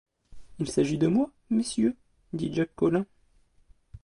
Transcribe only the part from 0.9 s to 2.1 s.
de moi, messieurs?